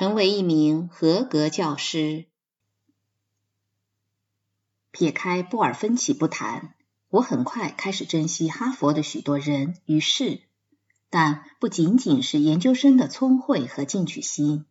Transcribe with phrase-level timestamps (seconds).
[0.00, 2.24] 成为一名合格教师。
[4.90, 6.74] 撇开布尔芬奇不谈，
[7.10, 10.40] 我很快开始珍惜哈佛的许多人与事，
[11.10, 14.64] 但不仅仅是研究生的聪慧和进取心。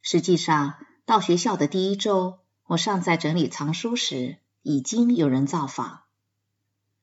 [0.00, 2.38] 实际上，到学校的第一周，
[2.68, 6.02] 我尚在整理藏书时，已经有人造访。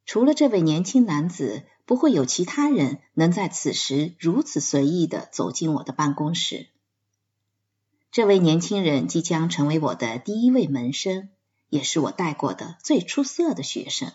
[0.05, 6.69] 除了这位年轻男子，不会有其他人能在此时如此随意的走进我的办公室。
[8.15, 11.27] 这位年轻人即将成为我的第一位门生。
[11.67, 14.13] 也是我带过的最出色的学生，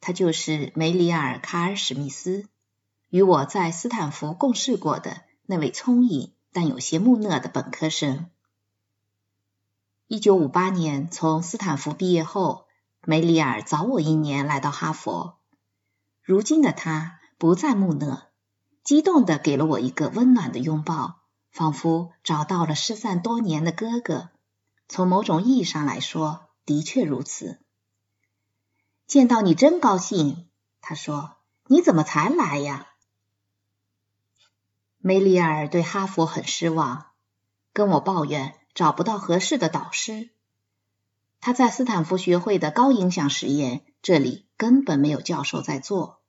[0.00, 2.48] 他就是梅里尔·卡尔史密斯，
[3.10, 8.30] 与我在斯坦福共事过的那位聪颖但有些木讷的本科生。
[10.06, 12.64] 一九五八年从斯坦福毕业后，
[13.04, 15.36] 梅里尔早我一年来到哈佛。
[16.22, 18.28] 如今的他不再木讷，
[18.82, 21.20] 激动地给了我一个温暖的拥抱，
[21.56, 24.28] 仿佛找到了失散多年的哥哥。
[24.88, 27.58] 从某种意义上来说，的确如此。
[29.06, 30.50] 见到你真高兴，
[30.82, 32.88] 他说：“你怎么才来呀？”
[35.00, 37.06] 梅里尔对哈佛很失望，
[37.72, 40.28] 跟我抱怨找不到合适的导师。
[41.40, 46.20] 他在斯坦福学会的高影响实验，这里根本没有教授在做。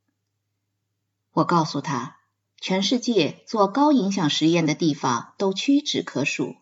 [1.34, 2.16] 我告诉他，
[2.59, 6.55] 全世界做高影响实验的地方都屈指可数。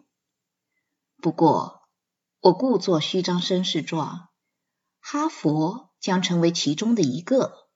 [1.22, 1.82] 不过，
[2.42, 4.30] 我故作虚张声势状，
[5.00, 7.70] 哈佛将成为其中的一个。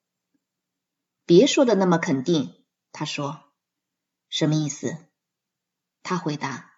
[1.26, 2.56] 别说的那么肯定，
[2.92, 3.46] 他说。
[4.30, 4.98] 什么意思？
[6.04, 6.72] 他回答。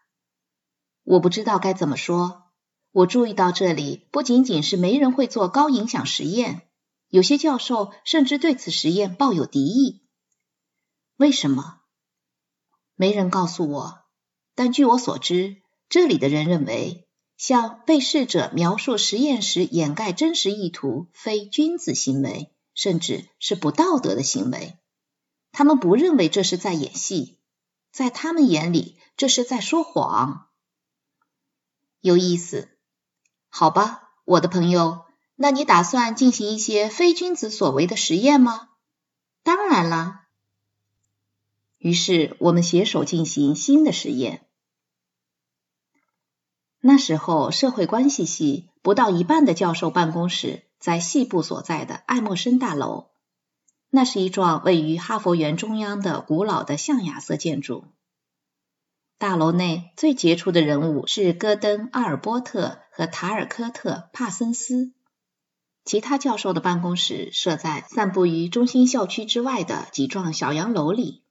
[1.04, 2.44] 我不知道该怎么说。
[2.92, 6.70] 我注意到这里不仅仅是没人会做高影响实验，
[7.08, 10.08] 有些教授甚至对此实验抱有敌意。
[11.22, 11.82] 为什么？
[12.96, 14.00] 没人告诉我。
[14.56, 17.08] 但据我所知，这里的人认为。
[17.38, 24.80] 向被试者描述实验时掩盖真实意图，非君子行为，甚至是不道德的行为。
[25.52, 27.38] 他们不认为这是在演戏，
[27.92, 30.48] 在他们眼里，这是在说谎。
[32.00, 32.70] 有意思，
[33.50, 38.70] 好吧，我的朋友，那你打算进行一些非君子所为的实验吗？
[39.44, 40.21] 当然了。
[41.82, 44.46] 于是我们携手进行新的实验。
[46.80, 53.08] 那时候，社会关系系不到一半的教授办公室在系部所在的爱默生大楼。
[53.90, 57.86] 那是一幢位于哈佛园中央的古老的象牙色建筑。
[59.18, 64.94] 大楼内最杰出的人物是戈登·阿尔波特和塔尔科特·帕森斯。
[65.84, 71.24] 其他教授的办公室设在散布于中心校区之外的几幢小洋楼里。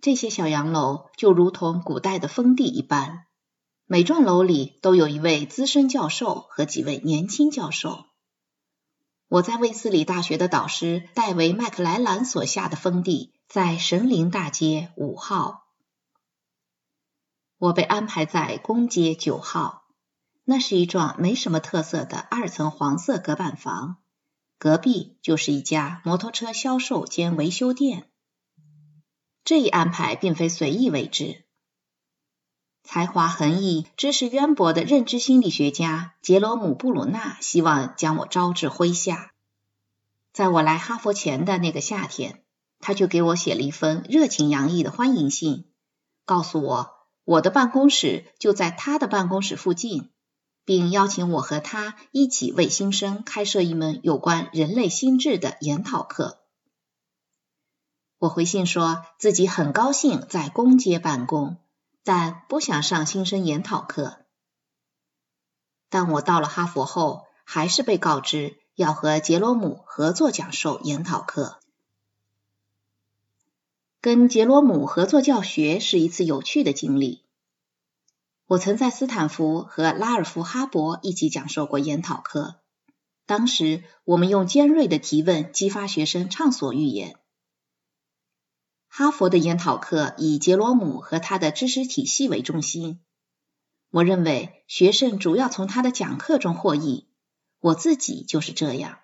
[0.00, 3.26] 这些小洋楼就如同古代的封地一般。
[3.86, 8.04] 每幢楼里都有一位资深教授和几位年轻教授。
[9.28, 15.66] 我在卫斯理大学的导师戴维·麦克莱兰所下的封地在神灵大街五号。
[17.58, 19.84] 我被安排在公街九号，
[20.44, 23.96] 那是一幢没什么特色的二层黄色隔板房，
[24.58, 28.10] 隔壁就是一家摩托车销售兼维修店。
[29.46, 31.44] 这一安排并非随意为之。
[32.82, 39.30] 才华横溢、知识渊博的认知心理学家杰罗姆·布鲁纳希望将我招至麾下。
[40.32, 42.42] 在我来哈佛前的那个夏天，
[42.80, 45.66] 他就给我写了一封热情洋溢的欢迎信，
[46.24, 46.90] 告诉我
[47.22, 50.10] 我的办公室就在他的办公室附近，
[50.64, 56.40] 并邀请我和他一起为新生开设一门有关人类心智的研讨课。
[58.18, 61.58] 我回信说自己很高兴在公街办公。
[62.08, 64.18] 但不想上新生研讨课。
[65.88, 71.58] 但我到了哈佛后，还是被告知要和杰罗姆合作讲授研讨课。
[74.00, 77.24] 跟杰罗姆合作教学是一次有趣的经历。
[78.46, 82.54] 我曾在斯坦福和拉尔夫·哈伯一起讲授过研讨课，
[83.26, 87.18] 当时我们用尖锐的提问激发学生畅所欲言。
[88.98, 92.98] 哈佛的研讨课以杰罗姆和他的知识体系为中心。
[93.90, 97.06] 我认为学生主要从他的讲课中获益，
[97.60, 99.00] 我自己就是这样。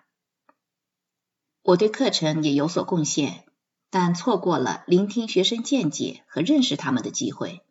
[1.61, 3.45] 我对课程也有所贡献，
[3.91, 7.61] 但错过了聆听学生见解和认识他们的机会。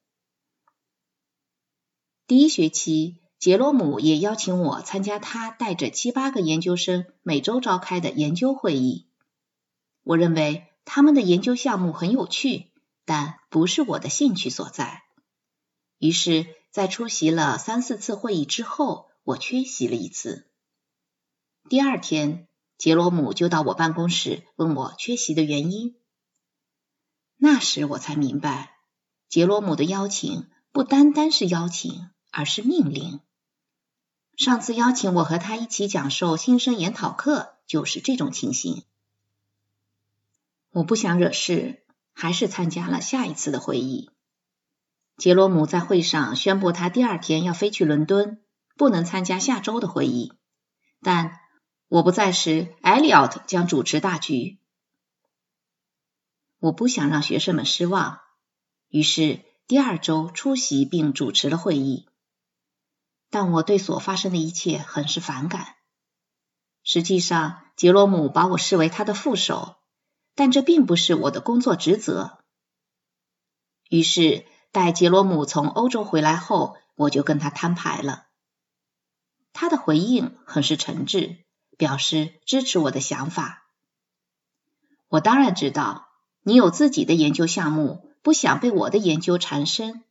[2.28, 9.08] 第一学期，杰罗姆也邀请我参加他带着七八个研究生每周召开的研究会议。
[10.04, 10.68] 我认为。
[10.84, 12.70] 他们的研究项目很有趣，
[13.04, 15.02] 但不是我的兴趣所在。
[15.98, 20.50] 于是，在出席了三四次会议之后，我缺席了一次。
[21.68, 25.96] 第二天，杰罗姆就到我办公室问我缺席的原因。
[27.36, 28.76] 那时我才明白，
[29.28, 33.20] 杰罗姆的邀请不单单是邀请，而是命令。
[34.36, 38.82] 上次邀请我和他一起讲授新生研讨课，就是这种情形。
[40.72, 41.84] 我不想惹事，
[42.14, 44.10] 还是参加了下一次的会议。
[45.18, 48.42] 杰罗姆在会上宣布，他第二天要飞去伦敦，
[48.76, 50.32] 不能参加下周的会议。
[51.02, 51.38] 但
[51.88, 54.58] 我不在时，艾利奥特将主持大局。
[56.58, 58.20] 我不想让学生们失望，
[58.88, 62.08] 于是第二周出席并主持了会议。
[63.28, 65.74] 但我对所发生的一切很是反感。
[66.82, 69.76] 实际上，杰罗姆把我视为他的副手，
[70.34, 72.38] 但这并不是我的工作职责。
[73.88, 78.26] 于是，待杰罗姆从欧洲回来后，我就跟他摊牌了。
[79.52, 81.38] 他的回应很是诚挚，
[81.76, 83.64] 表示支持我的想法。
[85.08, 86.08] 我当然知道
[86.42, 90.04] 你有自己的研究项目，不想被我的研究缠身。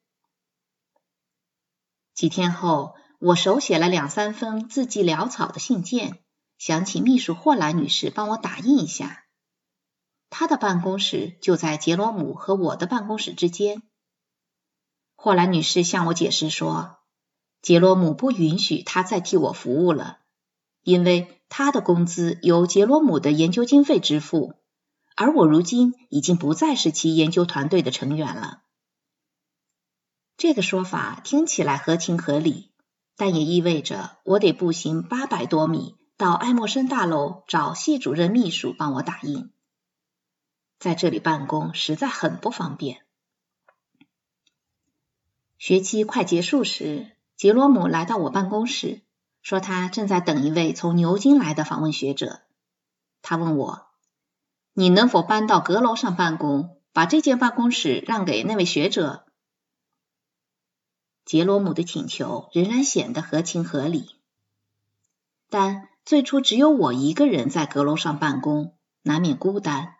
[2.13, 2.95] 几天后。
[3.23, 6.17] 我手写了两三封字迹潦草的信件，
[6.57, 9.20] 想请秘书霍兰女士帮我打印一下。
[10.31, 13.83] 他的办公室就在杰罗姆和我的办公室之间。
[15.15, 16.97] 霍兰女士向我解释说，
[17.61, 20.17] 杰罗姆不允许他再替我服务了，
[20.81, 24.55] 因为他的工资由杰罗姆的研究经费支付，
[25.15, 28.63] 而我如今已经不再是其研究团队的成员了。
[30.37, 32.71] 这个说法听起来合情合理。
[33.17, 39.51] 但也意味着我得步行八百多米到爱默生大楼找系主任秘书帮我打印，
[40.81, 43.05] 在这里办公实在很不方便。
[45.59, 49.03] 学期快结束时，杰罗姆来到我办公室，
[49.43, 52.41] 说他正在等一位从牛津来的访问学者。
[53.21, 53.89] 他问我
[54.73, 59.27] ：“你能否搬到阁楼上办公，把这间办公室让给那位学者？”
[61.25, 64.15] 杰罗姆的请求仍然显得合情合理，
[65.47, 69.97] 但最初只有我一个人在阁楼上办公，难免孤单。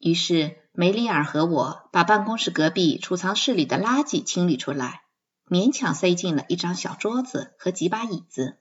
[0.00, 5.02] 于是梅里尔和我把办公室隔壁储藏室里的垃圾清理出来，
[5.46, 8.56] 勉强塞进了一张小桌子和几把椅子。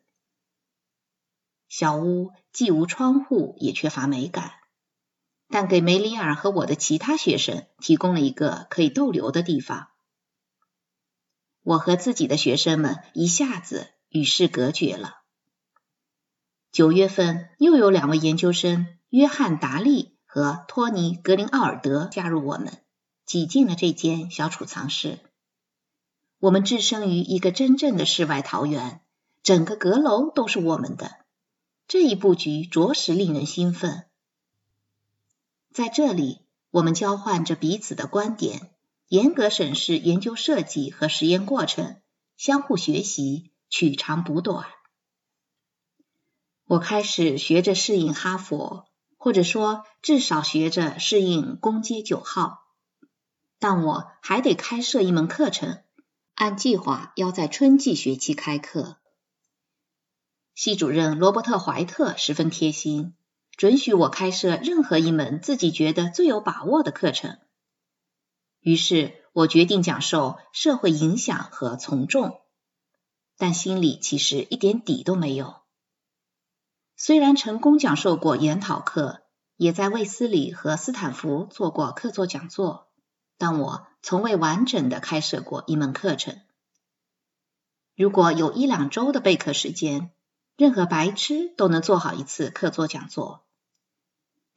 [1.69, 4.51] 小屋既无窗户，也缺乏美感，
[5.47, 9.87] 但给梅里尔和我的其他学生提供了一个可以逗留的地方。
[11.61, 15.21] 我和自己的学生们一下子与世隔绝了。
[16.71, 22.83] 九月份又有两位研究生约翰·达利和托尼·格林奥尔德加入我们，
[23.25, 25.17] 挤进了这间小储藏室。
[26.37, 29.01] 我们置身于一个真正的世外桃源，
[29.41, 31.25] 整个阁楼都是我们的。
[31.87, 34.05] 这一布局着实令人兴奋。
[35.73, 38.69] 在这里，我们交换着彼此的观点。
[39.07, 41.99] 严格审视研究设计和实验过程，
[42.37, 44.67] 相互学习，取长补短。
[46.65, 48.85] 我开始学着适应哈佛，
[49.19, 52.65] 或者说至少学着适应攻阶九号。
[53.59, 55.83] 但我还得开设一门课程，
[56.33, 58.95] 按计划要在春季学期开课。
[60.55, 63.13] 系主任罗伯特·怀特十分贴心，
[63.57, 67.37] 准许我开设任何一门自己觉得最有把握的课程。
[68.61, 72.39] 于是我决定讲授社会影响和从众，
[73.37, 75.61] 但心里其实一点底都没有。
[77.01, 79.21] 虽然成功讲授过研讨课，
[79.55, 82.89] 也在卫斯理和斯坦福做过客座讲座，
[83.37, 86.41] 但我从未完整的开设过一门课程。
[87.95, 90.11] 如果有一两周的备课时间，
[90.57, 93.45] 任何白痴都能做好一次客座讲座。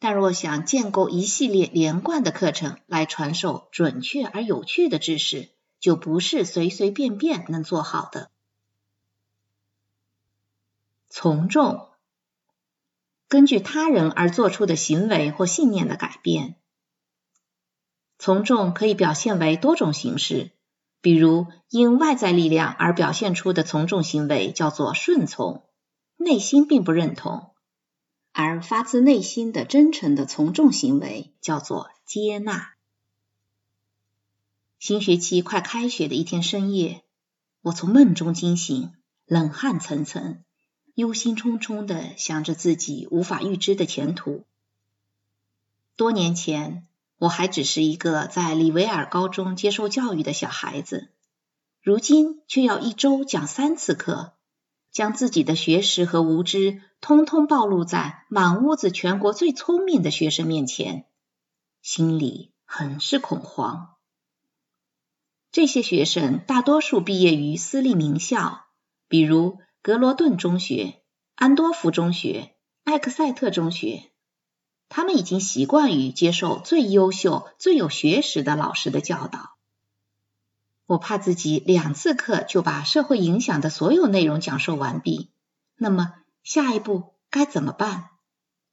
[0.01, 8.33] 但若想建构一系列连贯的课程来传授准确而有趣的知识，就不是随随便便能做好的。
[11.09, 11.87] 从众，
[13.33, 16.57] 根据他人而做出的行为或信念的改变。
[18.19, 20.51] 从众可以表现为多种形式，
[21.01, 25.65] 比如因外在力量而表现出的从众行为叫做顺从，
[26.19, 27.55] 内心并不认同。
[28.33, 32.75] 而发自内心的真诚的从众行为叫做接纳。
[34.79, 37.03] 新学期快开学的一天深夜，
[37.63, 38.93] 我从梦中惊醒，
[39.25, 40.41] 冷汗涔涔，
[40.95, 44.45] 忧心忡忡的想着自己无法预知的前途。
[45.97, 46.87] 多年前，
[47.19, 51.09] 我还只是一个在里维尔高中接受教育的小孩子，
[51.81, 54.35] 如今却要一周讲三次课，
[54.91, 61.07] 将自己的学识和无知通通暴露在满屋子全国最聪明的学生面前，
[61.81, 63.95] 心里很是恐慌。
[65.51, 68.67] 这些学生大多数毕业于私立名校，
[69.09, 71.03] 比如格罗顿中学、
[71.35, 74.05] 安多福中学、艾克塞特中学。
[74.89, 79.57] 他们已经习惯于接受最优秀、最有学识的老师的教导。
[80.87, 85.31] 我怕自己两次课就把社会影响的所有内容讲授完毕，
[85.75, 88.11] 那么下一步该怎么办？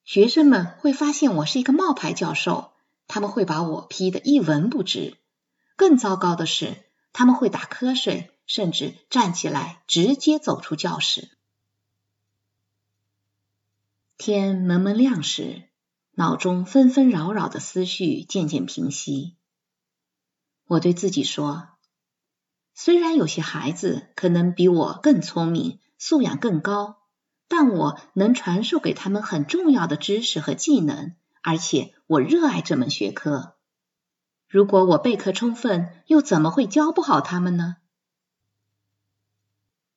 [0.03, 2.73] 学生们会发现我是一个冒牌教授，
[3.07, 5.17] 他们会把我批得一文不值。
[5.75, 6.75] 更糟糕的是，
[7.13, 11.29] 他们会打瞌睡，甚至站起来直接走出教室。
[14.17, 15.69] 天蒙蒙亮时。
[16.15, 19.37] 脑中纷纷扰扰的思绪渐渐平息，
[20.65, 21.69] 我对自己说
[22.75, 26.97] ：“虽然有些孩子可能比我更聪明，素养更高，
[27.47, 33.55] 但我能传授给他们很重要的知识和技能，而且我热爱这门学科。
[34.49, 37.77] 如果我备课充分，又怎么会教不好他们呢？”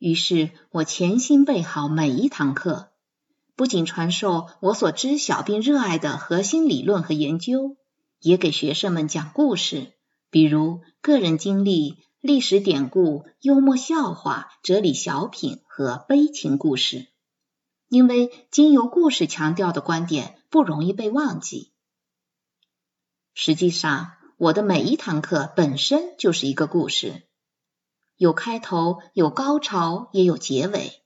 [0.02, 2.90] 于是，我潜心备好每一堂课。
[3.54, 7.76] 不仅传授我所知晓并热爱的核心理论和研究，
[8.18, 9.92] 也给学生们讲故事，
[10.28, 17.06] 比如个人经历、历史典故、幽默笑话、哲理小品和悲情故事。
[17.88, 21.70] 因为经由故事强调的观点不容易被忘记。
[23.34, 27.22] 实际上，我的每一堂课本身就是一个故事，
[28.22, 31.02] 有开头，有高潮，也有结尾。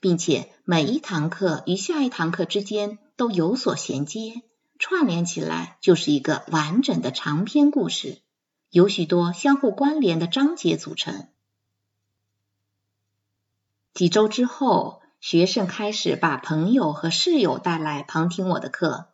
[0.00, 4.40] 并且每一堂课与下一堂课之间都有所衔接，
[4.78, 8.22] 串联起来就是一个完整的长篇故事，
[8.70, 11.28] 由许多相互关联的章节组成。
[13.92, 19.08] 几周之后，学生开始把朋友和室友带来旁听我的课。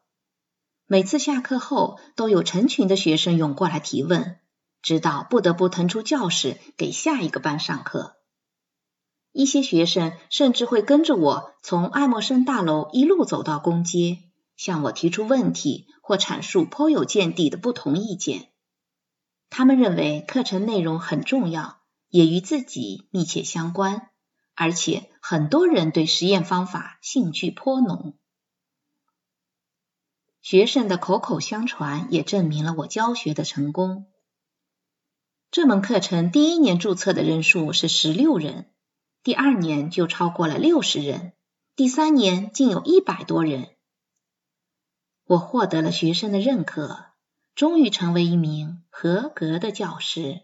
[0.86, 4.38] 每次下课后，都有成群的学生涌过来提问，
[4.82, 8.16] 直到不得不腾出教室给下一个班上课。
[9.32, 14.18] 一些学生甚至会跟着我从爱默生大楼一路走到公街，
[14.56, 18.48] 向我提出问题或阐述颇有见地的不同意见。
[19.48, 24.10] 他们认为课程内容很重要，也与自己密切相关，
[24.54, 28.16] 而且很多人对实验方法兴趣颇浓。
[30.42, 34.09] 学生的口口相传也证明了我教学的成功。
[35.52, 38.70] 这门课程第一年注册的人数是十六人。
[39.24, 41.32] 第二年就超过了六十人，
[41.74, 43.70] 第三年竟有一百多人。
[45.24, 47.06] 我获得了学生的认可，
[47.56, 50.42] 终于成为一名合格的教师。